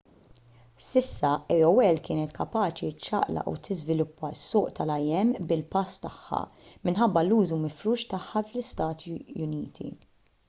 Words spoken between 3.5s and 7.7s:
u tiżviluppa s-suq tal-im bil-pass tagħha minħabba l-użu